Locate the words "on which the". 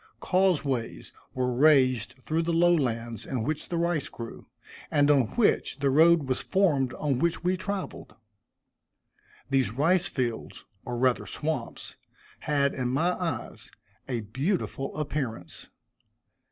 5.11-5.91